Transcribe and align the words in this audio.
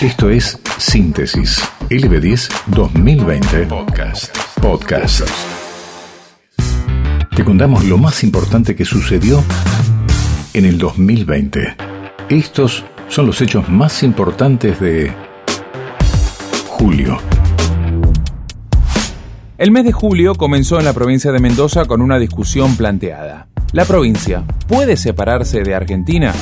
Esto 0.00 0.30
es 0.30 0.58
Síntesis 0.78 1.62
LB10 1.90 2.48
2020 2.68 3.66
Podcast. 3.66 4.34
Podcast. 4.58 5.28
Te 7.36 7.44
contamos 7.44 7.84
lo 7.84 7.98
más 7.98 8.24
importante 8.24 8.74
que 8.74 8.86
sucedió 8.86 9.44
en 10.54 10.64
el 10.64 10.78
2020. 10.78 11.76
Estos 12.30 12.82
son 13.08 13.26
los 13.26 13.42
hechos 13.42 13.68
más 13.68 14.02
importantes 14.02 14.80
de 14.80 15.12
julio. 16.66 17.18
El 19.58 19.70
mes 19.70 19.84
de 19.84 19.92
julio 19.92 20.34
comenzó 20.34 20.78
en 20.78 20.86
la 20.86 20.94
provincia 20.94 21.30
de 21.30 21.40
Mendoza 21.40 21.84
con 21.84 22.00
una 22.00 22.18
discusión 22.18 22.74
planteada. 22.74 23.48
¿La 23.72 23.84
provincia 23.84 24.44
puede 24.66 24.96
separarse 24.96 25.62
de 25.62 25.74
Argentina? 25.74 26.32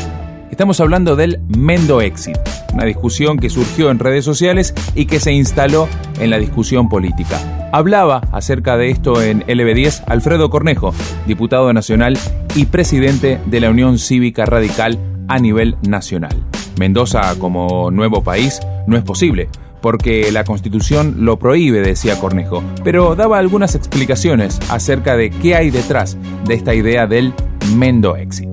Estamos 0.51 0.81
hablando 0.81 1.15
del 1.15 1.41
Mendo 1.49 2.01
Exit, 2.01 2.39
una 2.73 2.85
discusión 2.85 3.39
que 3.39 3.51
surgió 3.51 3.91
en 3.91 3.99
redes 3.99 4.25
sociales 4.25 4.75
y 4.95 5.07
que 5.07 5.21
se 5.21 5.33
instaló 5.33 5.89
en 6.19 6.31
la 6.31 6.39
discusión 6.39 6.89
política. 6.89 7.39
Hablaba 7.71 8.23
acerca 8.33 8.77
de 8.77 8.91
esto 8.91 9.23
en 9.23 9.43
LB10 9.43 10.05
Alfredo 10.07 10.49
Cornejo, 10.49 10.95
diputado 11.27 11.73
nacional 11.73 12.19
y 12.55 12.65
presidente 12.67 13.39
de 13.45 13.61
la 13.61 13.71
Unión 13.71 13.99
Cívica 13.99 14.47
Radical 14.47 14.99
a 15.29 15.39
nivel 15.39 15.77
nacional. 15.87 16.35
Mendoza 16.79 17.39
como 17.39 17.91
nuevo 17.91 18.25
país 18.25 18.61
no 18.87 18.97
es 18.97 19.03
posible, 19.03 19.51
porque 19.83 20.33
la 20.33 20.45
constitución 20.45 21.27
lo 21.27 21.39
prohíbe, 21.39 21.83
decía 21.83 22.19
Cornejo, 22.19 22.65
pero 22.83 23.15
daba 23.15 23.39
algunas 23.39 23.75
explicaciones 23.75 24.59
acerca 24.71 25.15
de 25.15 25.29
qué 25.29 25.55
hay 25.55 25.71
detrás 25.71 26.17
de 26.47 26.55
esta 26.55 26.75
idea 26.75 27.07
del 27.07 27.35
Mendo 27.77 28.17
Exit 28.17 28.49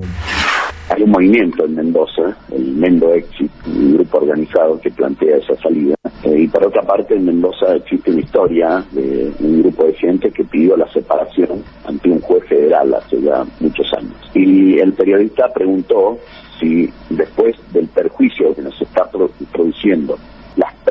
hay 0.89 1.03
un 1.03 1.11
movimiento 1.11 1.65
en 1.65 1.75
Mendoza, 1.75 2.37
el 2.51 2.73
Mendo 2.73 3.13
Exit, 3.13 3.51
un 3.65 3.95
grupo 3.95 4.19
organizado 4.19 4.79
que 4.79 4.91
plantea 4.91 5.37
esa 5.37 5.55
salida. 5.55 5.95
Eh, 6.23 6.41
y 6.41 6.47
por 6.47 6.65
otra 6.65 6.83
parte, 6.83 7.15
en 7.15 7.25
Mendoza 7.25 7.75
existe 7.75 8.11
una 8.11 8.21
historia 8.21 8.85
de 8.91 9.31
un 9.39 9.61
grupo 9.63 9.85
de 9.85 9.93
gente 9.93 10.31
que 10.31 10.43
pidió 10.43 10.77
la 10.77 10.87
separación 10.91 11.63
ante 11.85 12.09
un 12.09 12.21
juez 12.21 12.43
federal 12.45 12.93
hace 12.93 13.21
ya 13.21 13.43
muchos 13.59 13.91
años. 13.97 14.15
Y 14.33 14.77
el 14.79 14.93
periodista 14.93 15.51
preguntó 15.51 16.19
si 16.59 16.89
después 17.09 17.55
del 17.73 17.87
perjuicio 17.87 18.55
que 18.55 18.61
nos 18.61 18.79
está 18.81 19.09
produciendo 19.51 20.17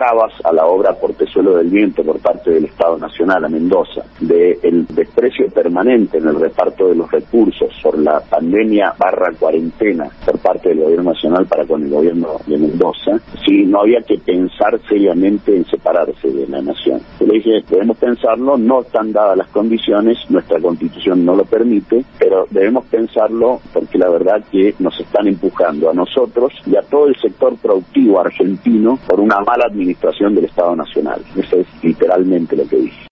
trabas 0.05 0.33
a 0.45 0.53
la 0.53 0.67
obra 0.67 0.93
Portezuelo 0.93 1.57
del 1.57 1.71
Viento 1.71 2.03
por 2.03 2.19
parte 2.19 2.51
del 2.51 2.67
Estado 2.67 2.99
Nacional 2.99 3.43
a 3.43 3.49
Mendoza, 3.49 4.03
del 4.21 4.87
desprecio 4.89 5.49
permanente 5.49 6.19
en 6.19 6.29
el 6.29 6.39
reparto 6.39 6.89
de 6.89 6.95
los 6.95 7.11
recursos 7.11 7.71
por 7.83 7.99
la 7.99 8.21
pandemia 8.21 8.93
barra 8.99 9.33
cuarentena 9.39 10.11
por 10.27 10.39
parte 10.41 10.69
del 10.69 10.81
Gobierno 10.81 11.13
Nacional 11.13 11.47
para 11.47 11.65
con 11.65 11.85
el 11.85 11.89
Gobierno 11.89 12.37
de 12.47 12.59
Mendoza, 12.59 13.13
si 13.47 13.65
no 13.65 13.81
había 13.81 14.03
que 14.03 14.19
pensar 14.19 14.79
seriamente 14.89 15.57
en 15.57 15.65
separarse 15.65 16.31
de 16.31 16.47
la 16.49 16.61
nación. 16.61 17.01
Yo 17.19 17.27
le 17.27 17.35
dije, 17.35 17.65
debemos 17.71 17.97
pensarlo, 17.97 18.59
no 18.59 18.83
están 18.83 19.11
dadas 19.11 19.39
las 19.39 19.49
condiciones, 19.49 20.19
nuestra 20.29 20.61
constitución 20.61 21.25
no 21.25 21.35
lo 21.35 21.47
permite, 21.47 22.05
pero 22.19 22.47
debemos 22.51 22.85
pensarlo 22.87 23.61
porque 23.73 23.97
la 23.97 24.11
verdad 24.11 24.45
que 24.53 24.75
nos 24.81 25.01
están 25.01 25.29
empujando 25.29 25.89
a 25.89 25.95
nosotros 25.95 26.53
y 26.67 26.77
a 26.77 26.83
todo 26.83 27.07
el 27.07 27.17
sector 27.17 27.57
productivo 27.57 28.21
argentino 28.21 28.99
por 29.09 29.21
una 29.21 29.41
mala 29.41 29.65
administración 29.65 29.94
administración 29.95 30.35
del 30.35 30.45
Estado 30.47 30.77
Nacional. 30.77 31.23
Eso 31.37 31.57
es 31.57 31.67
literalmente 31.83 32.57
lo 32.57 32.67
que 32.67 32.77
dije. 32.77 33.07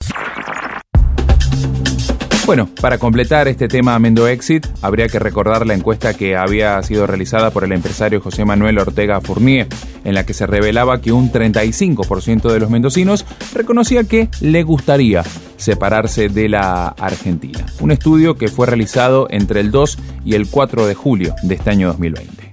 Bueno, 2.45 2.69
para 2.81 2.99
completar 2.99 3.47
este 3.47 3.69
tema 3.69 3.97
Mendo 4.01 4.27
Exit, 4.27 4.67
habría 4.83 5.07
que 5.07 5.21
recordar 5.21 5.65
la 5.65 5.75
encuesta 5.75 6.15
que 6.15 6.37
había 6.37 6.83
sido 6.83 7.07
realizada 7.07 7.53
por 7.53 7.63
el 7.63 7.71
empresario 7.71 8.21
José 8.21 8.45
Manuel 8.45 8.79
Ortega 8.79 9.21
Fournier, 9.21 9.69
en 10.05 10.15
la 10.15 10.27
que 10.27 10.35
se 10.35 10.47
revelaba 10.47 11.01
que 11.01 11.13
un 11.13 11.31
35% 11.31 12.51
de 12.51 12.59
los 12.59 12.69
mendocinos 12.69 13.25
reconocía 13.55 14.03
que 14.05 14.29
le 14.41 14.65
gustaría 14.65 15.23
separarse 15.57 16.29
de 16.29 16.49
la 16.49 16.89
Argentina. 16.89 17.65
Un 17.81 17.93
estudio 17.93 18.35
que 18.35 18.49
fue 18.49 18.67
realizado 18.67 19.29
entre 19.31 19.61
el 19.61 19.71
2 19.71 19.99
y 20.25 20.35
el 20.35 20.49
4 20.51 20.87
de 20.87 20.95
julio 20.97 21.35
de 21.45 21.55
este 21.55 21.71
año 21.71 21.87
2020. 21.89 22.53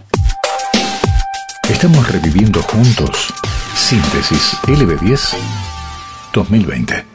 Estamos 1.70 2.12
reviviendo 2.12 2.62
juntos 2.62 3.34
Síntesis 3.90 4.56
LB10 4.68 5.36
2020. 6.32 7.06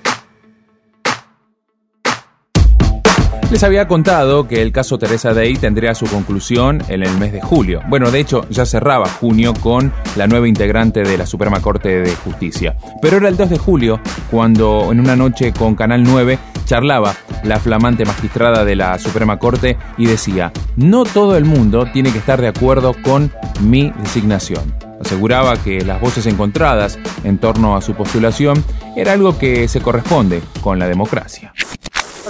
Les 3.52 3.62
había 3.62 3.86
contado 3.86 4.48
que 4.48 4.60
el 4.60 4.72
caso 4.72 4.98
Teresa 4.98 5.32
Day 5.32 5.54
tendría 5.54 5.94
su 5.94 6.06
conclusión 6.06 6.82
en 6.88 7.04
el 7.04 7.16
mes 7.16 7.32
de 7.32 7.40
julio. 7.40 7.80
Bueno, 7.88 8.10
de 8.10 8.18
hecho, 8.18 8.44
ya 8.50 8.66
cerraba 8.66 9.08
junio 9.08 9.54
con 9.54 9.92
la 10.16 10.26
nueva 10.26 10.48
integrante 10.48 11.04
de 11.04 11.16
la 11.16 11.26
Suprema 11.26 11.60
Corte 11.60 12.00
de 12.00 12.12
Justicia. 12.16 12.76
Pero 13.00 13.18
era 13.18 13.28
el 13.28 13.36
2 13.36 13.50
de 13.50 13.58
julio 13.58 14.00
cuando 14.28 14.90
en 14.90 14.98
una 14.98 15.14
noche 15.14 15.52
con 15.52 15.76
Canal 15.76 16.02
9 16.02 16.40
charlaba 16.64 17.14
la 17.44 17.60
flamante 17.60 18.04
magistrada 18.04 18.64
de 18.64 18.74
la 18.74 18.98
Suprema 18.98 19.38
Corte 19.38 19.76
y 19.96 20.06
decía, 20.06 20.52
no 20.74 21.04
todo 21.04 21.36
el 21.36 21.44
mundo 21.44 21.86
tiene 21.92 22.10
que 22.10 22.18
estar 22.18 22.40
de 22.40 22.48
acuerdo 22.48 22.96
con 23.04 23.30
mi 23.60 23.92
designación. 24.02 24.83
Aseguraba 25.00 25.56
que 25.62 25.84
las 25.84 26.00
voces 26.00 26.26
encontradas 26.26 26.98
en 27.24 27.38
torno 27.38 27.76
a 27.76 27.82
su 27.82 27.94
postulación 27.94 28.62
era 28.96 29.12
algo 29.12 29.38
que 29.38 29.68
se 29.68 29.80
corresponde 29.80 30.40
con 30.62 30.78
la 30.78 30.88
democracia. 30.88 31.52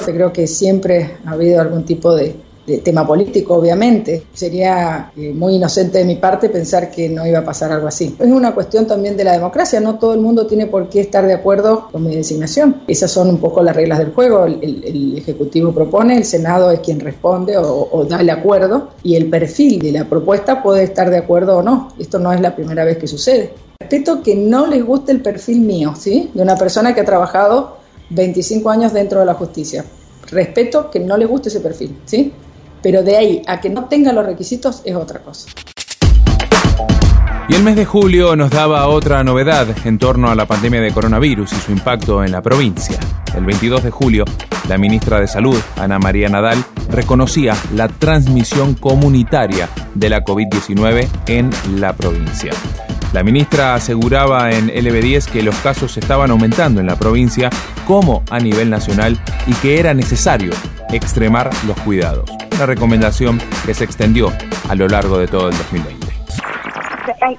Creo 0.05 0.33
que 0.33 0.47
siempre 0.47 1.17
ha 1.25 1.33
habido 1.33 1.61
algún 1.61 1.85
tipo 1.85 2.15
de, 2.15 2.37
tema 2.83 3.07
político, 3.07 3.55
obviamente. 3.55 4.25
Sería 4.33 5.13
eh, 5.17 5.33
muy 5.35 5.57
inocente 5.57 5.99
de 5.99 6.05
mi 6.05 6.17
parte 6.17 6.49
pensar 6.49 6.91
que 6.91 7.09
no 7.09 7.27
iba 7.27 7.41
a 7.41 7.45
pasar 7.45 7.73
algo 7.73 7.89
así. 7.89 8.17
Es 8.19 8.31
una 8.31 8.55
cuestión 8.55 8.87
también 8.87 9.17
de 9.17 9.25
la 9.25 9.33
democracia, 9.33 9.81
no 9.81 9.99
todo 9.99 10.15
el 10.15 10.21
mundo 10.21 10.47
tiene 10.47 10.67
por 10.67 10.89
qué 10.89 11.01
estar 11.01 11.27
de 11.27 11.35
acuerdo 11.35 11.89
con 11.93 12.05
mi 12.05 12.15
designación. 12.17 12.83
Esas 12.87 13.11
son 13.11 13.29
un 13.29 13.39
poco 13.39 13.63
las 13.63 13.77
reglas 13.77 13.99
del 13.99 14.13
juego. 14.13 14.45
El, 14.47 15.15
Ejecutivo 15.15 15.73
propone, 15.73 16.17
el 16.17 16.25
Senado 16.25 16.71
es 16.71 16.81
quien 16.81 17.01
responde 17.01 17.57
o, 17.57 17.89
o, 17.91 18.05
da 18.05 18.21
el 18.21 18.31
acuerdo 18.31 18.91
y 19.03 19.17
el 19.17 19.31
perfil 19.31 19.79
de 19.81 19.93
la 19.93 20.05
propuesta 20.05 20.63
puede 20.63 20.85
estar 20.85 21.11
de 21.11 21.19
acuerdo 21.19 21.59
o 21.59 21.63
no. 21.63 21.89
Esto 21.99 22.19
no 22.19 22.33
es 22.33 22.41
la 22.41 22.55
primera 22.55 22.85
vez 22.85 22.99
que 22.99 23.07
sucede. 23.07 23.53
Respeto 23.81 24.23
que 24.23 24.35
no 24.35 24.67
les 24.67 24.85
guste 24.85 25.13
el 25.13 25.21
perfil 25.21 25.61
mío, 25.61 25.95
¿sí? 25.97 26.31
De 26.35 26.43
una 26.43 26.57
persona 26.57 26.95
que 26.95 27.01
ha 27.01 27.05
trabajado 27.05 27.79
25 28.11 28.71
años 28.71 28.93
dentro 28.93 29.21
de 29.21 29.27
la 29.27 29.35
justicia. 29.35 29.85
Respeto 30.31 30.91
que 30.91 31.01
no 31.01 31.17
le 31.17 31.27
guste 31.27 31.49
ese 31.49 31.61
perfil, 31.61 31.97
¿sí? 32.05 32.33
Pero 32.84 33.03
de 33.03 33.17
ahí 33.17 33.43
a 33.47 33.61
que 33.61 33.71
no 33.71 33.87
tenga 33.87 34.12
los 34.12 34.27
requisitos 34.27 34.83
es 34.84 34.95
otra 34.95 35.21
cosa. 35.21 35.49
Y 37.49 37.55
el 37.55 37.62
mes 37.62 37.77
de 37.77 37.87
julio 37.87 38.37
nos 38.37 38.50
daba 38.50 38.87
otra 38.89 39.25
novedad 39.25 39.67
en 39.87 39.99
torno 39.99 40.31
a 40.31 40.34
la 40.34 40.47
pandemia 40.47 40.83
de 40.83 40.93
coronavirus 40.93 41.55
y 41.55 41.56
su 41.56 41.73
impacto 41.73 42.23
en 42.23 42.31
la 42.31 42.43
provincia. 42.43 42.99
El 43.34 43.47
22 43.47 43.84
de 43.84 43.91
julio, 43.91 44.25
la 44.69 44.77
ministra 44.77 45.19
de 45.19 45.27
Salud, 45.27 45.59
Ana 45.77 45.99
María 45.99 46.28
Nadal, 46.28 46.62
reconocía 46.91 47.56
la 47.75 47.89
transmisión 47.89 48.75
comunitaria 48.75 49.71
de 49.94 50.11
la 50.11 50.23
COVID-19 50.23 51.09
en 51.27 51.50
la 51.81 51.94
provincia. 51.94 52.53
La 53.15 53.23
ministra 53.23 53.75
aseguraba 53.75 54.53
en 54.53 54.69
LB10 54.69 55.31
que 55.31 55.43
los 55.43 55.56
casos 55.56 55.97
estaban 55.97 56.31
aumentando 56.31 56.81
en 56.81 56.87
la 56.87 56.97
provincia 56.97 57.49
como 57.87 58.23
a 58.28 58.41
nivel 58.41 58.69
nacional 58.69 59.19
y 59.47 59.55
que 59.55 59.81
era 59.81 59.94
necesario 59.94 60.53
extremar 60.91 61.49
los 61.67 61.78
cuidados. 61.81 62.44
Una 62.55 62.67
recomendación 62.67 63.39
que 63.67 63.75
se 63.75 63.85
extendió 63.85 64.33
a 64.69 64.75
lo 64.75 64.89
largo 64.89 65.19
de 65.19 65.27
todo 65.27 65.49
el 65.49 65.57
2020 65.57 66.05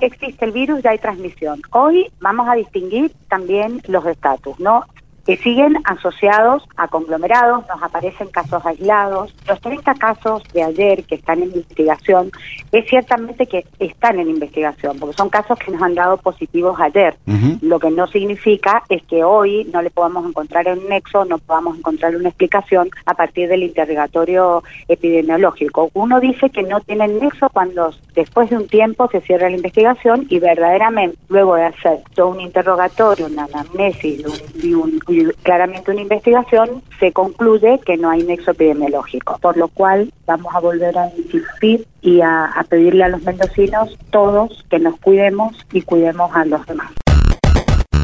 existe 0.02 0.46
el 0.46 0.52
virus 0.52 0.84
y 0.84 0.88
hay 0.88 0.98
transmisión. 0.98 1.62
Hoy 1.72 2.12
vamos 2.20 2.48
a 2.48 2.56
distinguir 2.56 3.12
también 3.30 3.82
los 3.88 4.06
estatus, 4.06 4.60
¿no? 4.60 4.84
Que 5.26 5.38
siguen 5.38 5.78
asociados 5.86 6.64
a 6.78 6.88
conglomerados, 6.88 7.66
nos 7.68 7.82
aparecen 7.82 8.28
casos 8.28 8.66
aislados. 8.66 9.34
Los 9.48 9.60
30 9.60 9.96
casos 9.96 10.44
de 10.54 10.64
ayer 10.64 11.04
que 11.04 11.16
están 11.16 11.42
en 11.42 11.50
investigación, 11.50 12.32
es 12.72 12.88
ciertamente 12.88 13.48
que 13.48 13.66
están 13.80 14.20
en 14.20 14.30
investigación, 14.30 15.00
porque 15.00 15.16
son 15.16 15.30
casos 15.30 15.58
que 15.58 15.72
nos 15.72 15.82
han 15.82 15.96
dado 15.96 16.18
positivos 16.18 16.80
ayer. 16.80 17.16
Lo 17.62 17.80
que 17.80 17.90
no 17.90 18.08
significa 18.08 18.84
es 18.90 19.02
que 19.04 19.24
hoy 19.24 19.68
no 19.74 19.82
le 19.82 19.90
podamos 19.90 20.28
encontrar 20.28 20.68
un 20.68 20.88
nexo, 20.88 21.26
no 21.26 21.38
podamos 21.40 21.78
encontrar 21.78 22.16
una 22.16 22.30
explicación 22.30 22.90
a 23.06 23.14
partir 23.14 23.50
del 23.50 23.64
interrogatorio 23.64 24.64
epidemiológico. 24.88 25.90
Uno 25.94 26.20
dice 26.20 26.50
que 26.50 26.64
no 26.64 26.80
tiene 26.82 27.08
nexo 27.08 27.50
cuando 27.50 27.92
después 28.14 28.50
de 28.50 28.58
un 28.58 28.68
tiempo 28.68 29.10
se 29.12 29.22
cierra 29.22 29.50
la 29.50 29.56
investigación 29.56 30.28
y 30.30 30.40
verdaderamente 30.40 31.18
luego 31.30 31.56
de 31.56 31.66
hacer 31.66 32.00
todo 32.14 32.30
un 32.30 32.42
interrogatorio, 32.42 33.28
una 33.28 33.46
anamnesis 33.46 34.24
y 34.62 34.74
un 34.74 35.00
claramente 35.44 35.92
una 35.92 36.02
investigación, 36.02 36.82
se 37.00 37.12
concluye 37.12 37.80
que 37.86 37.98
no 37.98 38.10
hay 38.10 38.24
nexo 38.24 38.52
epidemiológico, 38.52 39.38
por 39.42 39.58
lo 39.58 39.68
cual 39.68 40.12
vamos 40.26 40.54
a 40.56 40.60
volver 40.60 40.98
a 40.98 41.10
insistir 41.16 41.86
y 42.02 42.22
a, 42.22 42.46
a 42.46 42.64
pedirle 42.64 43.04
a 43.04 43.10
los 43.10 43.22
mendocinos 43.24 43.98
todos 44.12 44.64
que 44.70 44.80
nos 44.80 45.00
cuidemos 45.00 45.56
y 45.72 45.82
cuidemos 45.82 46.32
a 46.36 46.46
los 46.46 46.66
demás. 46.66 46.92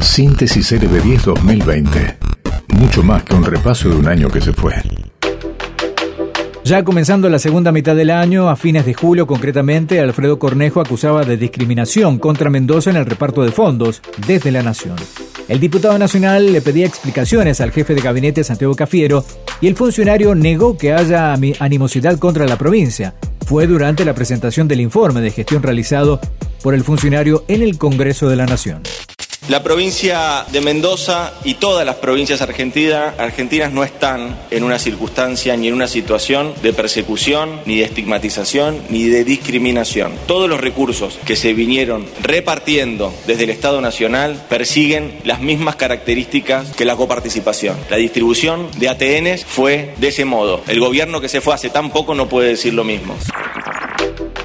Síntesis 0.00 0.72
LB10 0.72 1.22
2020. 1.24 2.18
Mucho 2.68 3.02
más 3.02 3.22
que 3.22 3.34
un 3.34 3.44
repaso 3.44 3.88
de 3.88 3.96
un 3.96 4.08
año 4.08 4.28
que 4.28 4.40
se 4.40 4.52
fue. 4.52 4.74
Ya 6.64 6.84
comenzando 6.84 7.28
la 7.28 7.40
segunda 7.40 7.72
mitad 7.72 7.96
del 7.96 8.10
año, 8.10 8.48
a 8.48 8.54
fines 8.54 8.86
de 8.86 8.94
julio 8.94 9.26
concretamente, 9.26 9.98
Alfredo 9.98 10.38
Cornejo 10.38 10.80
acusaba 10.80 11.24
de 11.24 11.36
discriminación 11.36 12.20
contra 12.20 12.50
Mendoza 12.50 12.90
en 12.90 12.96
el 12.96 13.04
reparto 13.04 13.42
de 13.42 13.50
fondos 13.50 14.00
desde 14.28 14.52
la 14.52 14.62
Nación. 14.62 14.94
El 15.48 15.58
diputado 15.58 15.98
nacional 15.98 16.52
le 16.52 16.60
pedía 16.60 16.86
explicaciones 16.86 17.60
al 17.60 17.72
jefe 17.72 17.96
de 17.96 18.00
gabinete 18.00 18.44
Santiago 18.44 18.76
Cafiero 18.76 19.24
y 19.60 19.66
el 19.66 19.74
funcionario 19.74 20.36
negó 20.36 20.78
que 20.78 20.92
haya 20.92 21.32
animosidad 21.32 22.16
contra 22.20 22.46
la 22.46 22.56
provincia. 22.56 23.14
Fue 23.44 23.66
durante 23.66 24.04
la 24.04 24.14
presentación 24.14 24.68
del 24.68 24.80
informe 24.80 25.20
de 25.20 25.32
gestión 25.32 25.64
realizado 25.64 26.20
por 26.62 26.74
el 26.74 26.84
funcionario 26.84 27.44
en 27.48 27.62
el 27.62 27.76
Congreso 27.76 28.28
de 28.28 28.36
la 28.36 28.46
Nación. 28.46 28.82
La 29.48 29.64
provincia 29.64 30.46
de 30.52 30.60
Mendoza 30.60 31.34
y 31.42 31.54
todas 31.54 31.84
las 31.84 31.96
provincias 31.96 32.40
argentinas, 32.40 33.72
no 33.72 33.82
están 33.82 34.38
en 34.52 34.62
una 34.62 34.78
circunstancia 34.78 35.56
ni 35.56 35.66
en 35.66 35.74
una 35.74 35.88
situación 35.88 36.54
de 36.62 36.72
persecución, 36.72 37.60
ni 37.66 37.78
de 37.78 37.84
estigmatización, 37.84 38.80
ni 38.88 39.08
de 39.08 39.24
discriminación. 39.24 40.12
Todos 40.28 40.48
los 40.48 40.60
recursos 40.60 41.18
que 41.26 41.34
se 41.34 41.54
vinieron 41.54 42.06
repartiendo 42.22 43.12
desde 43.26 43.44
el 43.44 43.50
Estado 43.50 43.80
Nacional 43.80 44.40
persiguen 44.48 45.18
las 45.24 45.40
mismas 45.40 45.74
características 45.74 46.70
que 46.76 46.84
la 46.84 46.94
coparticipación. 46.94 47.76
La 47.90 47.96
distribución 47.96 48.68
de 48.78 48.90
ATNs 48.90 49.44
fue 49.44 49.94
de 49.96 50.08
ese 50.08 50.24
modo. 50.24 50.62
El 50.68 50.78
gobierno 50.78 51.20
que 51.20 51.28
se 51.28 51.40
fue 51.40 51.52
hace 51.52 51.68
tan 51.68 51.90
poco 51.90 52.14
no 52.14 52.28
puede 52.28 52.50
decir 52.50 52.74
lo 52.74 52.84
mismo. 52.84 53.16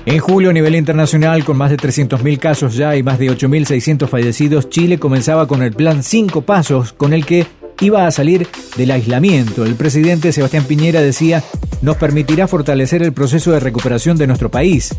En 0.08 0.20
julio, 0.20 0.52
a 0.52 0.54
nivel 0.54 0.74
internacional, 0.76 1.44
con 1.44 1.58
más 1.58 1.70
de 1.70 1.76
300.000 1.76 2.40
casos 2.40 2.76
ya 2.76 2.96
y 2.96 3.04
más 3.04 3.20
de 3.20 3.30
8.600 3.30 4.08
fallecidos, 4.08 4.70
Chile 4.70 5.00
comenzaba 5.00 5.50
con 5.50 5.62
el 5.62 5.74
plan 5.74 6.02
Cinco 6.02 6.44
Pasos, 6.44 6.94
con 6.94 7.12
el 7.12 7.26
que 7.26 7.46
iba 7.82 8.08
a 8.08 8.12
salir 8.12 8.48
del 8.78 8.92
aislamiento. 8.92 9.66
El 9.66 9.76
presidente 9.76 10.32
Sebastián 10.32 10.64
Piñera 10.64 11.02
decía, 11.02 11.44
nos 11.82 11.98
permitirá 11.98 12.48
fortalecer 12.48 13.04
el 13.04 13.12
proceso 13.12 13.52
de 13.52 13.60
recuperación 13.60 14.16
de 14.16 14.28
nuestro 14.28 14.50
país. 14.50 14.96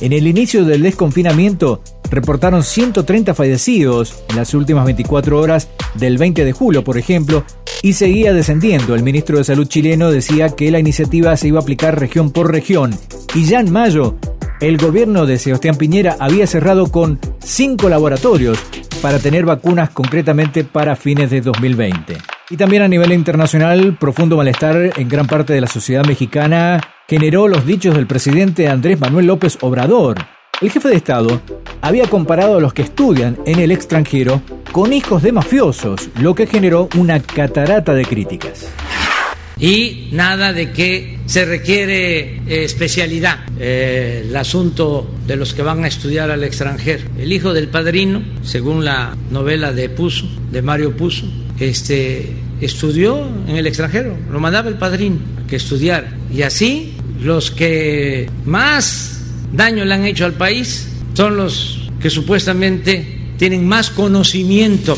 En 0.00 0.12
el 0.12 0.26
inicio 0.26 0.64
del 0.64 0.82
desconfinamiento, 0.82 1.80
reportaron 2.10 2.64
130 2.64 3.34
fallecidos 3.34 4.24
en 4.28 4.34
las 4.34 4.54
últimas 4.54 4.86
24 4.86 5.40
horas 5.40 5.68
del 5.94 6.18
20 6.18 6.44
de 6.44 6.52
julio, 6.52 6.82
por 6.82 6.98
ejemplo, 6.98 7.44
y 7.80 7.92
seguía 7.92 8.32
descendiendo. 8.32 8.96
El 8.96 9.04
ministro 9.04 9.38
de 9.38 9.44
Salud 9.44 9.68
chileno 9.68 10.10
decía 10.10 10.48
que 10.48 10.72
la 10.72 10.80
iniciativa 10.80 11.36
se 11.36 11.46
iba 11.46 11.60
a 11.60 11.62
aplicar 11.62 12.00
región 12.00 12.32
por 12.32 12.50
región. 12.50 12.92
Y 13.36 13.44
ya 13.44 13.60
en 13.60 13.70
mayo 13.70 14.16
el 14.60 14.76
gobierno 14.76 15.26
de 15.26 15.38
Sebastián 15.38 15.76
Piñera 15.76 16.16
había 16.18 16.46
cerrado 16.46 16.90
con 16.90 17.18
cinco 17.38 17.88
laboratorios 17.88 18.58
para 19.00 19.18
tener 19.18 19.44
vacunas 19.44 19.90
concretamente 19.90 20.64
para 20.64 20.96
fines 20.96 21.30
de 21.30 21.40
2020. 21.40 22.16
Y 22.50 22.56
también 22.56 22.82
a 22.82 22.88
nivel 22.88 23.12
internacional, 23.12 23.96
profundo 23.98 24.36
malestar 24.36 24.92
en 24.96 25.08
gran 25.08 25.26
parte 25.26 25.52
de 25.52 25.60
la 25.60 25.66
sociedad 25.68 26.04
mexicana 26.04 26.80
generó 27.06 27.46
los 27.46 27.66
dichos 27.66 27.94
del 27.94 28.06
presidente 28.06 28.68
Andrés 28.68 28.98
Manuel 28.98 29.26
López 29.26 29.58
Obrador. 29.60 30.16
El 30.60 30.70
jefe 30.70 30.88
de 30.88 30.96
Estado 30.96 31.40
había 31.80 32.08
comparado 32.08 32.58
a 32.58 32.60
los 32.60 32.72
que 32.72 32.82
estudian 32.82 33.38
en 33.46 33.60
el 33.60 33.70
extranjero 33.70 34.42
con 34.72 34.92
hijos 34.92 35.22
de 35.22 35.30
mafiosos, 35.30 36.08
lo 36.20 36.34
que 36.34 36.46
generó 36.46 36.88
una 36.96 37.20
catarata 37.20 37.94
de 37.94 38.04
críticas 38.04 38.68
y 39.60 40.08
nada 40.12 40.52
de 40.52 40.70
que 40.70 41.18
se 41.26 41.44
requiere 41.44 42.40
eh, 42.46 42.64
especialidad. 42.64 43.40
Eh, 43.58 44.24
el 44.28 44.36
asunto 44.36 45.10
de 45.26 45.36
los 45.36 45.52
que 45.54 45.62
van 45.62 45.84
a 45.84 45.88
estudiar 45.88 46.30
al 46.30 46.44
extranjero. 46.44 47.04
El 47.18 47.32
hijo 47.32 47.52
del 47.52 47.68
padrino, 47.68 48.22
según 48.42 48.84
la 48.84 49.16
novela 49.30 49.72
de 49.72 49.88
Puso, 49.88 50.26
de 50.50 50.62
Mario 50.62 50.96
Puso, 50.96 51.26
este, 51.58 52.32
estudió 52.60 53.28
en 53.46 53.56
el 53.56 53.66
extranjero, 53.66 54.16
lo 54.30 54.40
mandaba 54.40 54.68
el 54.68 54.76
padrino 54.76 55.18
que 55.48 55.56
estudiara. 55.56 56.16
Y 56.32 56.42
así 56.42 56.94
los 57.20 57.50
que 57.50 58.30
más 58.44 59.22
daño 59.52 59.84
le 59.84 59.94
han 59.94 60.04
hecho 60.04 60.24
al 60.24 60.34
país 60.34 60.88
son 61.14 61.36
los 61.36 61.90
que 62.00 62.10
supuestamente 62.10 63.18
tienen 63.38 63.66
más 63.66 63.90
conocimiento 63.90 64.96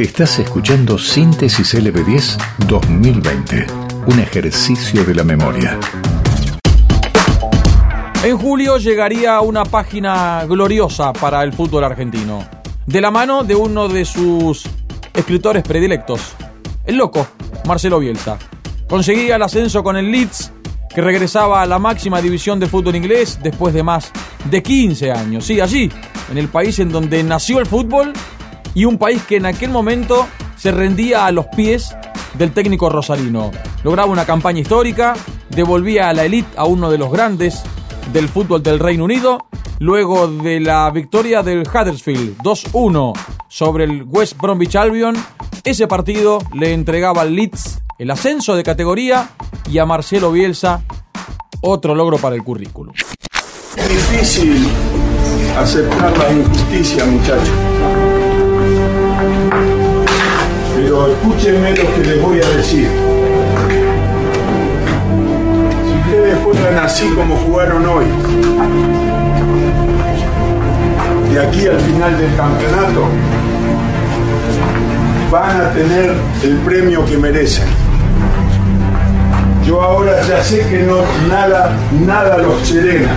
Estás 0.00 0.38
escuchando 0.38 0.96
Síntesis 0.96 1.74
LB10 1.74 2.38
2020, 2.66 3.66
un 4.06 4.18
ejercicio 4.18 5.04
de 5.04 5.14
la 5.14 5.24
memoria. 5.24 5.78
En 8.24 8.38
julio 8.38 8.78
llegaría 8.78 9.38
una 9.42 9.66
página 9.66 10.46
gloriosa 10.46 11.12
para 11.12 11.42
el 11.42 11.52
fútbol 11.52 11.84
argentino, 11.84 12.48
de 12.86 13.00
la 13.02 13.10
mano 13.10 13.44
de 13.44 13.54
uno 13.54 13.88
de 13.88 14.06
sus 14.06 14.64
escritores 15.12 15.64
predilectos, 15.64 16.34
el 16.86 16.96
loco, 16.96 17.26
Marcelo 17.66 17.98
Bielsa. 17.98 18.38
Conseguía 18.88 19.36
el 19.36 19.42
ascenso 19.42 19.82
con 19.82 19.98
el 19.98 20.10
Leeds, 20.10 20.50
que 20.94 21.02
regresaba 21.02 21.60
a 21.60 21.66
la 21.66 21.78
máxima 21.78 22.22
división 22.22 22.58
de 22.58 22.68
fútbol 22.68 22.96
inglés 22.96 23.38
después 23.42 23.74
de 23.74 23.82
más 23.82 24.12
de 24.46 24.62
15 24.62 25.12
años. 25.12 25.44
Sí, 25.44 25.60
allí, 25.60 25.92
en 26.30 26.38
el 26.38 26.48
país 26.48 26.78
en 26.78 26.90
donde 26.90 27.22
nació 27.22 27.58
el 27.58 27.66
fútbol 27.66 28.14
y 28.74 28.84
un 28.84 28.98
país 28.98 29.22
que 29.22 29.36
en 29.36 29.46
aquel 29.46 29.70
momento 29.70 30.26
se 30.56 30.70
rendía 30.70 31.26
a 31.26 31.32
los 31.32 31.46
pies 31.46 31.96
del 32.34 32.52
técnico 32.52 32.88
rosarino. 32.88 33.50
Lograba 33.82 34.10
una 34.10 34.26
campaña 34.26 34.60
histórica, 34.60 35.14
devolvía 35.48 36.08
a 36.08 36.12
la 36.12 36.24
elite 36.24 36.50
a 36.56 36.64
uno 36.64 36.90
de 36.90 36.98
los 36.98 37.10
grandes 37.10 37.62
del 38.12 38.28
fútbol 38.28 38.62
del 38.62 38.78
Reino 38.78 39.04
Unido, 39.04 39.46
luego 39.78 40.28
de 40.28 40.60
la 40.60 40.90
victoria 40.90 41.42
del 41.42 41.62
Huddersfield 41.62 42.38
2-1 42.38 43.12
sobre 43.48 43.84
el 43.84 44.04
West 44.04 44.36
Bromwich 44.36 44.76
Albion, 44.76 45.16
ese 45.64 45.86
partido 45.86 46.38
le 46.54 46.72
entregaba 46.72 47.22
al 47.22 47.34
Leeds 47.34 47.80
el 47.98 48.10
ascenso 48.10 48.54
de 48.54 48.62
categoría 48.62 49.30
y 49.68 49.78
a 49.78 49.86
Marcelo 49.86 50.32
Bielsa 50.32 50.82
otro 51.60 51.94
logro 51.94 52.18
para 52.18 52.34
el 52.34 52.42
currículum. 52.42 52.94
Difícil 53.76 54.68
aceptar 55.58 56.16
la 56.16 56.32
injusticia, 56.32 57.04
muchachos 57.04 57.99
escúchenme 61.08 61.70
lo 61.76 61.94
que 61.94 62.04
les 62.04 62.22
voy 62.22 62.40
a 62.40 62.48
decir. 62.56 62.88
Si 65.86 66.10
ustedes 66.10 66.38
juegan 66.44 66.78
así 66.78 67.08
como 67.10 67.36
jugaron 67.36 67.86
hoy, 67.86 68.04
de 71.32 71.40
aquí 71.40 71.66
al 71.66 71.80
final 71.80 72.18
del 72.18 72.34
campeonato, 72.36 73.08
van 75.30 75.60
a 75.60 75.70
tener 75.70 76.14
el 76.42 76.56
premio 76.58 77.04
que 77.06 77.16
merecen. 77.16 77.68
Yo 79.64 79.80
ahora 79.80 80.20
ya 80.26 80.42
sé 80.42 80.66
que 80.68 80.82
no 80.82 80.96
nada, 81.28 81.76
nada 82.04 82.38
los 82.38 82.66
serena. 82.66 83.12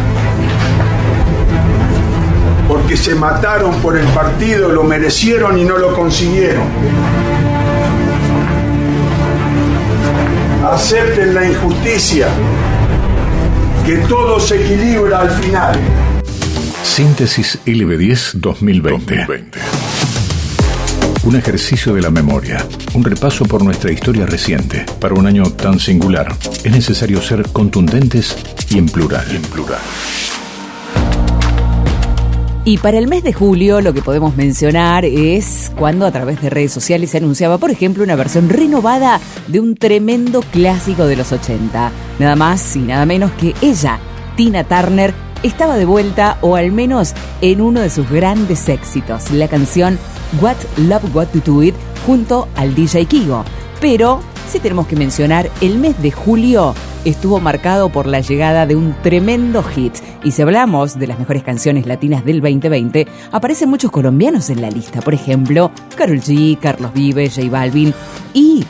Porque 2.67 2.95
se 2.95 3.15
mataron 3.15 3.73
por 3.81 3.97
el 3.97 4.05
partido, 4.07 4.69
lo 4.69 4.83
merecieron 4.83 5.57
y 5.57 5.63
no 5.63 5.77
lo 5.77 5.95
consiguieron. 5.95 6.63
Acepten 10.83 11.33
la 11.33 11.47
injusticia, 11.47 12.27
que 13.85 13.95
todo 13.99 14.37
se 14.37 14.61
equilibra 14.61 15.21
al 15.21 15.31
final. 15.31 15.79
Síntesis 16.83 17.57
LB10 17.65 18.33
2020. 18.33 19.25
Un 21.23 21.35
ejercicio 21.37 21.93
de 21.93 22.01
la 22.01 22.09
memoria, 22.09 22.67
un 22.95 23.05
repaso 23.05 23.45
por 23.45 23.63
nuestra 23.63 23.93
historia 23.93 24.25
reciente. 24.25 24.85
Para 24.99 25.13
un 25.13 25.25
año 25.25 25.43
tan 25.53 25.79
singular, 25.79 26.35
es 26.65 26.71
necesario 26.73 27.21
ser 27.21 27.43
contundentes 27.53 28.35
y 28.69 28.77
en 28.77 28.87
plural. 28.87 29.25
Y 29.31 29.37
en 29.37 29.41
plural. 29.43 29.79
Y 32.65 32.77
para 32.77 32.97
el 32.97 33.09
mes 33.09 33.23
de 33.23 33.33
julio 33.33 33.81
lo 33.81 33.93
que 33.93 34.01
podemos 34.01 34.37
mencionar 34.37 35.03
es 35.03 35.73
cuando 35.77 36.05
a 36.05 36.11
través 36.11 36.41
de 36.41 36.49
redes 36.49 36.71
sociales 36.71 37.09
se 37.09 37.17
anunciaba, 37.17 37.57
por 37.57 37.71
ejemplo, 37.71 38.05
una 38.05 38.15
versión 38.15 38.47
renovada 38.47 39.19
de 39.47 39.59
un 39.59 39.75
tremendo 39.75 40.41
clásico 40.41 41.05
de 41.05 41.17
los 41.17 41.33
80. 41.33 41.91
Nada 42.19 42.35
más 42.37 42.77
y 42.77 42.79
nada 42.79 43.05
menos 43.05 43.31
que 43.33 43.53
ella, 43.61 43.99
Tina 44.37 44.63
Turner, 44.63 45.13
estaba 45.43 45.75
de 45.75 45.83
vuelta 45.83 46.37
o 46.39 46.55
al 46.55 46.71
menos 46.71 47.13
en 47.41 47.59
uno 47.59 47.81
de 47.81 47.89
sus 47.89 48.09
grandes 48.09 48.69
éxitos, 48.69 49.29
la 49.31 49.49
canción 49.49 49.99
What 50.41 50.55
Love 50.77 51.13
What 51.13 51.27
to 51.27 51.39
Do 51.39 51.63
It 51.63 51.75
junto 52.07 52.47
al 52.55 52.73
DJ 52.75 53.07
Kigo. 53.07 53.43
Pero 53.81 54.21
si 54.49 54.59
tenemos 54.59 54.87
que 54.87 54.95
mencionar 54.95 55.51
el 55.59 55.79
mes 55.79 56.01
de 56.01 56.11
julio 56.11 56.73
estuvo 57.05 57.39
marcado 57.39 57.89
por 57.89 58.07
la 58.07 58.19
llegada 58.19 58.65
de 58.65 58.75
un 58.75 58.95
tremendo 59.01 59.63
hit. 59.63 59.93
Y 60.23 60.31
si 60.31 60.41
hablamos 60.41 60.97
de 60.97 61.07
las 61.07 61.19
mejores 61.19 61.43
canciones 61.43 61.85
latinas 61.85 62.25
del 62.25 62.41
2020, 62.41 63.07
aparecen 63.31 63.69
muchos 63.69 63.91
colombianos 63.91 64.49
en 64.49 64.61
la 64.61 64.69
lista. 64.69 65.01
Por 65.01 65.13
ejemplo, 65.13 65.71
Carol 65.95 66.19
G, 66.19 66.57
Carlos 66.59 66.93
Vives, 66.93 67.35
J 67.35 67.49
Balvin 67.49 67.93
y 68.33 68.63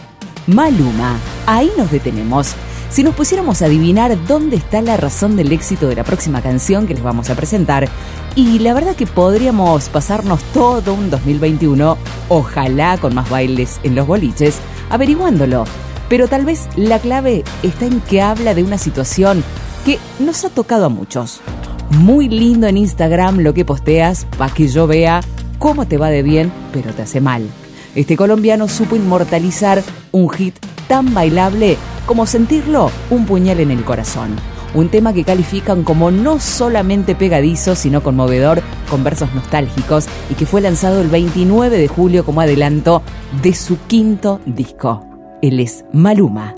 Maluma. 0.47 1.17
Ahí 1.45 1.71
nos 1.77 1.91
detenemos. 1.91 2.55
Si 2.89 3.03
nos 3.03 3.15
pusiéramos 3.15 3.61
a 3.61 3.65
adivinar 3.65 4.15
dónde 4.27 4.55
está 4.55 4.79
la 4.81 4.97
razón 4.97 5.35
del 5.35 5.51
éxito 5.51 5.87
de 5.87 5.95
la 5.95 6.03
próxima 6.03 6.43
canción 6.43 6.85
que 6.85 6.93
les 6.93 7.01
vamos 7.01 7.31
a 7.31 7.35
presentar, 7.35 7.89
y 8.35 8.59
la 8.59 8.75
verdad 8.75 8.95
que 8.95 9.07
podríamos 9.07 9.89
pasarnos 9.89 10.43
todo 10.53 10.93
un 10.93 11.09
2021, 11.09 11.97
ojalá 12.29 12.97
con 12.99 13.15
más 13.15 13.29
bailes 13.31 13.79
en 13.81 13.95
los 13.95 14.05
boliches, 14.05 14.59
averiguándolo 14.91 15.65
Pero 16.13 16.27
tal 16.27 16.45
vez 16.45 16.69
la 16.75 16.99
clave 16.99 17.43
está 17.63 17.87
en 17.87 17.99
que 17.99 18.21
habla 18.21 18.53
de 18.53 18.61
una 18.61 18.77
situación 18.77 19.43
que 19.83 19.97
nos 20.19 20.45
ha 20.45 20.51
tocado 20.51 20.85
a 20.85 20.89
muchos. 20.89 21.41
Muy 21.89 22.29
lindo 22.29 22.67
en 22.67 22.77
Instagram 22.77 23.39
lo 23.39 23.55
que 23.55 23.65
posteas 23.65 24.27
para 24.37 24.53
que 24.53 24.67
yo 24.67 24.85
vea 24.85 25.21
cómo 25.57 25.87
te 25.87 25.97
va 25.97 26.11
de 26.11 26.21
bien, 26.21 26.51
pero 26.71 26.93
te 26.93 27.01
hace 27.01 27.19
mal. 27.19 27.49
Este 27.95 28.15
colombiano 28.15 28.67
supo 28.67 28.95
inmortalizar 28.95 29.81
un 30.11 30.29
hit 30.29 30.53
tan 30.87 31.15
bailable 31.15 31.77
como 32.05 32.27
sentirlo 32.27 32.91
un 33.09 33.25
puñal 33.25 33.59
en 33.59 33.71
el 33.71 33.83
corazón. 33.83 34.35
Un 34.75 34.89
tema 34.89 35.13
que 35.13 35.23
califican 35.23 35.81
como 35.81 36.11
no 36.11 36.39
solamente 36.39 37.15
pegadizo, 37.15 37.73
sino 37.73 38.03
conmovedor, 38.03 38.61
con 38.87 39.03
versos 39.03 39.33
nostálgicos, 39.33 40.05
y 40.29 40.35
que 40.35 40.45
fue 40.45 40.61
lanzado 40.61 41.01
el 41.01 41.07
29 41.07 41.75
de 41.75 41.87
julio 41.87 42.23
como 42.23 42.41
adelanto 42.41 43.01
de 43.41 43.55
su 43.55 43.79
quinto 43.87 44.41
disco. 44.45 45.07
Él 45.43 45.59
es 45.59 45.83
Maluma, 45.91 46.55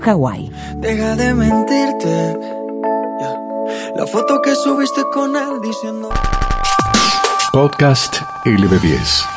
Hawái. 0.00 0.50
Deja 0.78 1.14
de 1.14 1.32
mentirte. 1.34 2.36
La 3.94 4.08
foto 4.08 4.42
que 4.42 4.56
subiste 4.56 5.02
con 5.12 5.36
él 5.36 5.60
diciendo. 5.62 6.08
Podcast 7.52 8.16
LB10. 8.44 9.33